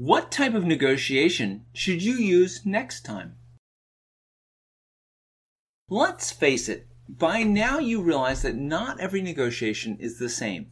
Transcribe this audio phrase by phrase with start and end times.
[0.00, 3.36] What type of negotiation should you use next time?
[5.90, 10.70] Let's face it, by now you realize that not every negotiation is the same.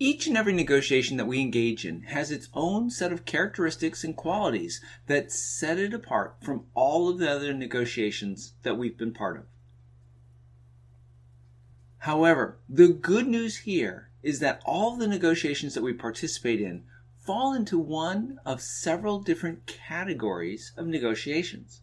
[0.00, 4.16] Each and every negotiation that we engage in has its own set of characteristics and
[4.16, 9.36] qualities that set it apart from all of the other negotiations that we've been part
[9.36, 9.44] of.
[11.98, 16.82] However, the good news here is that all the negotiations that we participate in
[17.28, 21.82] fall into one of several different categories of negotiations.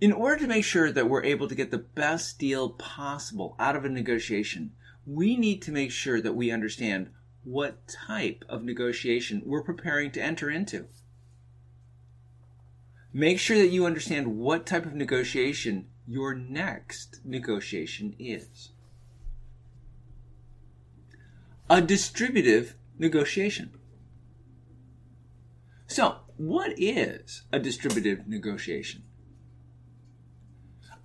[0.00, 3.76] In order to make sure that we're able to get the best deal possible out
[3.76, 4.72] of a negotiation,
[5.06, 7.10] we need to make sure that we understand
[7.44, 10.86] what type of negotiation we're preparing to enter into.
[13.12, 18.70] Make sure that you understand what type of negotiation your next negotiation is.
[21.68, 23.72] A distributive negotiation.
[25.88, 29.02] So, what is a distributive negotiation?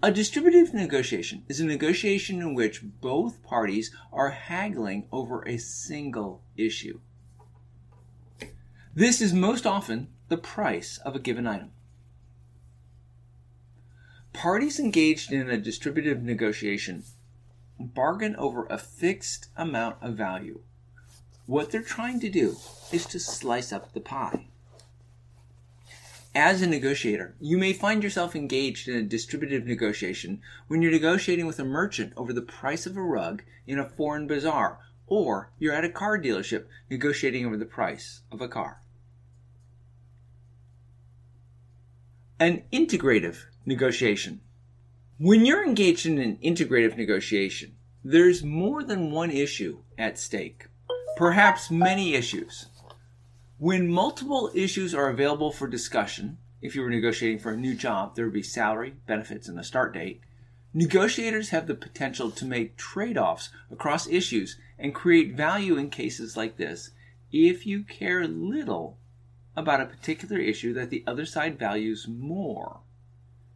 [0.03, 6.43] A distributive negotiation is a negotiation in which both parties are haggling over a single
[6.55, 6.99] issue.
[8.93, 11.71] This is most often the price of a given item.
[14.33, 17.03] Parties engaged in a distributive negotiation
[17.79, 20.61] bargain over a fixed amount of value.
[21.47, 22.57] What they're trying to do
[22.91, 24.47] is to slice up the pie.
[26.35, 31.47] As a negotiator, you may find yourself engaged in a distributive negotiation when you're negotiating
[31.47, 35.73] with a merchant over the price of a rug in a foreign bazaar, or you're
[35.73, 38.81] at a car dealership negotiating over the price of a car.
[42.41, 44.41] An integrative negotiation.
[45.17, 50.67] When you're engaged in an integrative negotiation, there's more than one issue at stake,
[51.17, 52.67] perhaps many issues.
[53.57, 58.15] When multiple issues are available for discussion, if you were negotiating for a new job,
[58.15, 60.21] there would be salary, benefits, and a start date.
[60.75, 66.37] Negotiators have the potential to make trade offs across issues and create value in cases
[66.37, 66.91] like this
[67.31, 68.99] if you care little
[69.55, 72.81] about a particular issue that the other side values more.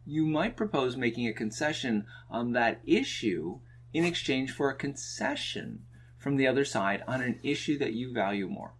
[0.04, 3.60] You might propose making a concession on that issue
[3.94, 5.84] in exchange for a concession
[6.22, 8.74] from the other side on an issue that you value more.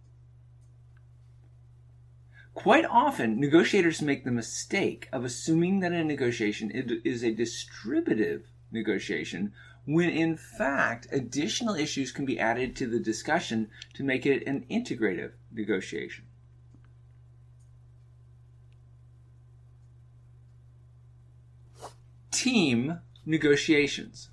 [2.53, 9.51] Quite often, negotiators make the mistake of assuming that a negotiation is a distributive negotiation
[9.85, 14.65] when in fact additional issues can be added to the discussion to make it an
[14.71, 16.25] integrative negotiation.
[22.31, 24.29] Team negotiations.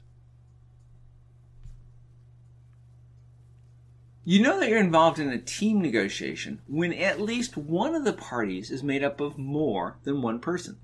[4.30, 8.12] You know that you're involved in a team negotiation when at least one of the
[8.12, 10.78] parties is made up of more than one person.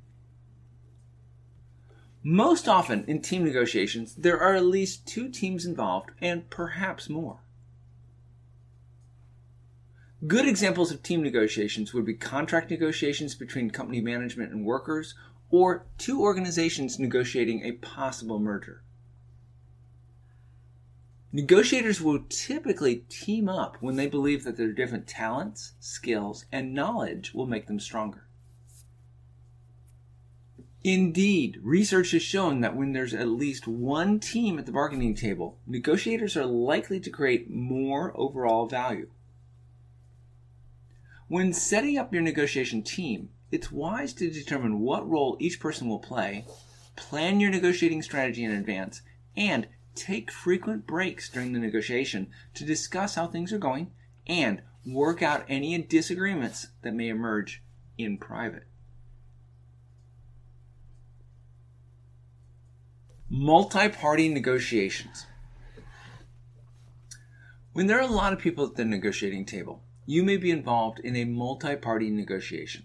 [2.24, 7.38] Most often in team negotiations, there are at least two teams involved and perhaps more.
[10.26, 15.14] Good examples of team negotiations would be contract negotiations between company management and workers,
[15.50, 18.82] or two organizations negotiating a possible merger.
[21.32, 27.34] Negotiators will typically team up when they believe that their different talents, skills, and knowledge
[27.34, 28.26] will make them stronger.
[30.84, 35.58] Indeed, research has shown that when there's at least one team at the bargaining table,
[35.66, 39.10] negotiators are likely to create more overall value.
[41.26, 45.98] When setting up your negotiation team, it's wise to determine what role each person will
[45.98, 46.46] play,
[46.94, 49.02] plan your negotiating strategy in advance,
[49.36, 53.90] and take frequent breaks during the negotiation to discuss how things are going
[54.26, 57.62] and work out any disagreements that may emerge
[57.98, 58.64] in private.
[63.28, 65.26] Multi party negotiations.
[67.72, 71.00] When there are a lot of people at the negotiating table, you may be involved
[71.00, 72.84] in a multi party negotiation.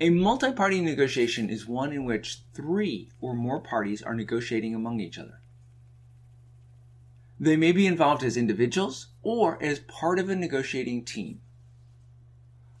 [0.00, 5.00] A multi party negotiation is one in which three or more parties are negotiating among
[5.00, 5.40] each other.
[7.40, 11.40] They may be involved as individuals or as part of a negotiating team.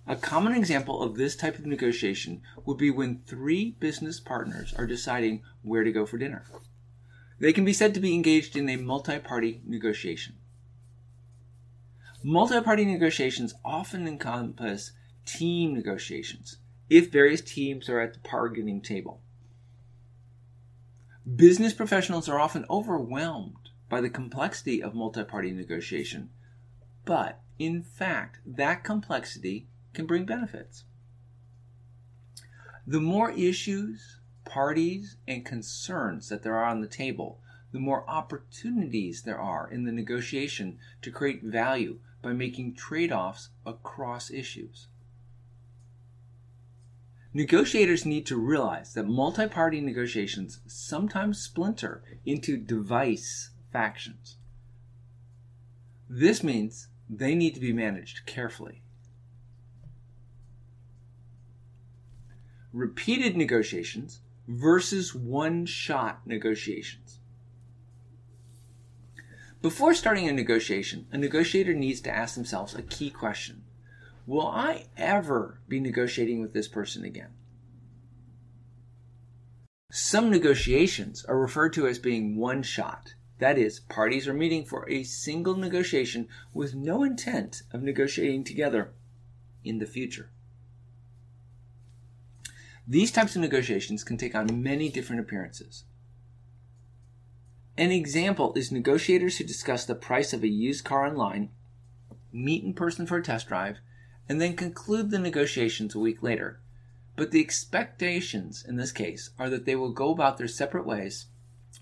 [0.06, 4.86] A common example of this type of negotiation would be when three business partners are
[4.86, 6.44] deciding where to go for dinner.
[7.40, 10.36] They can be said to be engaged in a multi party negotiation.
[12.22, 14.92] Multi party negotiations often encompass
[15.24, 19.20] team negotiations if various teams are at the bargaining table.
[21.36, 26.30] Business professionals are often overwhelmed by the complexity of multi party negotiation,
[27.04, 30.84] but in fact, that complexity can bring benefits.
[32.86, 37.40] The more issues, parties, and concerns that there are on the table,
[37.72, 43.50] the more opportunities there are in the negotiation to create value by making trade offs
[43.66, 44.86] across issues.
[47.38, 54.38] Negotiators need to realize that multi party negotiations sometimes splinter into device factions.
[56.10, 58.82] This means they need to be managed carefully.
[62.72, 64.18] Repeated negotiations
[64.48, 67.20] versus one shot negotiations.
[69.62, 73.62] Before starting a negotiation, a negotiator needs to ask themselves a key question
[74.28, 77.30] Will I ever be negotiating with this person again?
[79.90, 83.14] Some negotiations are referred to as being one shot.
[83.38, 88.92] That is, parties are meeting for a single negotiation with no intent of negotiating together
[89.64, 90.28] in the future.
[92.86, 95.84] These types of negotiations can take on many different appearances.
[97.78, 101.48] An example is negotiators who discuss the price of a used car online,
[102.30, 103.78] meet in person for a test drive,
[104.28, 106.60] and then conclude the negotiations a week later.
[107.16, 111.26] But the expectations in this case are that they will go about their separate ways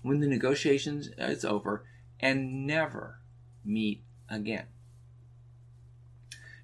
[0.01, 1.85] when the negotiations is over
[2.19, 3.19] and never
[3.63, 4.65] meet again.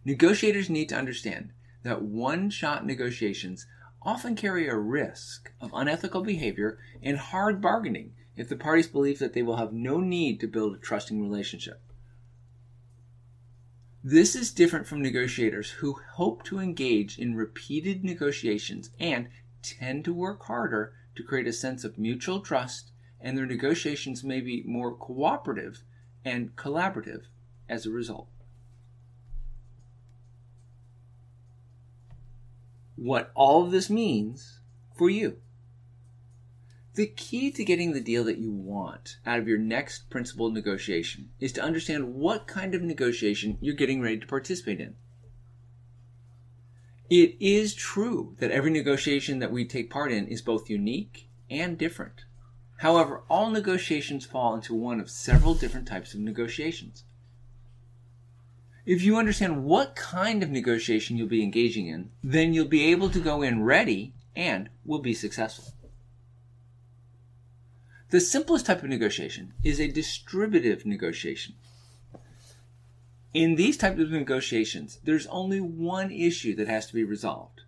[0.06, 1.52] Negotiators need to understand
[1.84, 3.68] that one shot negotiations
[4.02, 9.34] often carry a risk of unethical behavior and hard bargaining if the parties believe that
[9.34, 11.80] they will have no need to build a trusting relationship.
[14.06, 19.30] This is different from negotiators who hope to engage in repeated negotiations and
[19.62, 22.92] tend to work harder to create a sense of mutual trust,
[23.22, 25.84] and their negotiations may be more cooperative
[26.26, 27.28] and collaborative
[27.70, 28.28] as a result.
[32.98, 34.60] What all of this means
[34.98, 35.38] for you.
[36.96, 41.32] The key to getting the deal that you want out of your next principal negotiation
[41.40, 44.96] is to understand what kind of negotiation you're getting ready to participate in.
[47.10, 51.80] It is true that every negotiation that we take part in is both unique and
[51.80, 52.26] different.
[52.78, 57.06] However, all negotiations fall into one of several different types of negotiations.
[58.86, 63.10] If you understand what kind of negotiation you'll be engaging in, then you'll be able
[63.10, 65.74] to go in ready and will be successful.
[68.14, 71.56] The simplest type of negotiation is a distributive negotiation.
[73.34, 77.62] In these types of negotiations, there's only one issue that has to be resolved.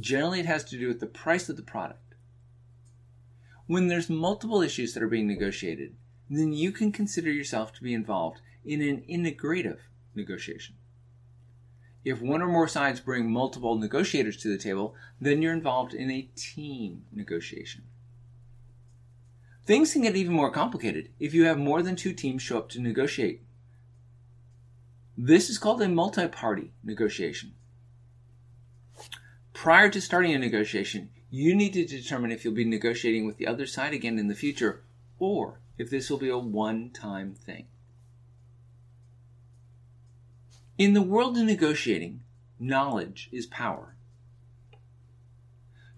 [0.00, 2.14] Generally, it has to do with the price of the product.
[3.66, 5.94] When there's multiple issues that are being negotiated,
[6.30, 9.80] then you can consider yourself to be involved in an integrative
[10.14, 10.76] negotiation.
[12.02, 16.10] If one or more sides bring multiple negotiators to the table, then you're involved in
[16.10, 17.82] a team negotiation.
[19.68, 22.70] Things can get even more complicated if you have more than two teams show up
[22.70, 23.42] to negotiate.
[25.14, 27.52] This is called a multi party negotiation.
[29.52, 33.46] Prior to starting a negotiation, you need to determine if you'll be negotiating with the
[33.46, 34.84] other side again in the future
[35.18, 37.66] or if this will be a one time thing.
[40.78, 42.22] In the world of negotiating,
[42.58, 43.97] knowledge is power.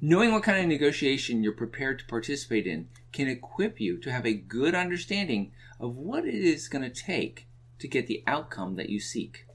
[0.03, 4.25] Knowing what kind of negotiation you're prepared to participate in can equip you to have
[4.25, 7.47] a good understanding of what it is going to take
[7.79, 9.47] to get the outcome that you seek.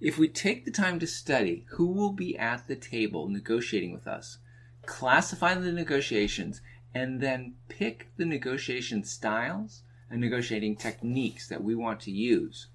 [0.00, 4.06] If we take the time to study who will be at the table negotiating with
[4.06, 4.38] us,
[4.86, 6.60] classify the negotiations,
[6.94, 12.68] and then pick the negotiation styles and negotiating techniques that we want to use,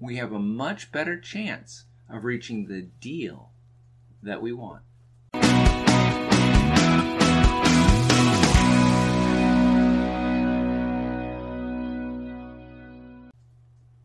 [0.00, 3.50] we have a much better chance of reaching the deal
[4.22, 4.82] that we want.